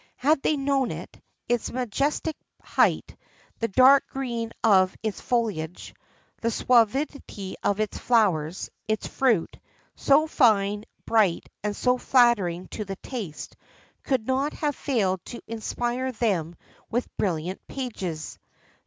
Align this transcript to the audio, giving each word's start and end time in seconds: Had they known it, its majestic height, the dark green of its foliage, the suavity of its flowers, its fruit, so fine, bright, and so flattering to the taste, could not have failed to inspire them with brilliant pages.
Had 0.17 0.41
they 0.41 0.57
known 0.57 0.89
it, 0.89 1.21
its 1.47 1.71
majestic 1.71 2.35
height, 2.59 3.15
the 3.59 3.67
dark 3.67 4.07
green 4.07 4.51
of 4.63 4.97
its 5.03 5.21
foliage, 5.21 5.93
the 6.41 6.49
suavity 6.49 7.55
of 7.61 7.79
its 7.79 7.99
flowers, 7.99 8.71
its 8.87 9.05
fruit, 9.05 9.59
so 9.95 10.25
fine, 10.25 10.85
bright, 11.05 11.47
and 11.63 11.75
so 11.75 11.99
flattering 11.99 12.67
to 12.69 12.83
the 12.83 12.95
taste, 12.95 13.55
could 14.01 14.25
not 14.25 14.53
have 14.53 14.75
failed 14.75 15.23
to 15.25 15.43
inspire 15.45 16.11
them 16.11 16.55
with 16.89 17.15
brilliant 17.17 17.61
pages. 17.67 18.39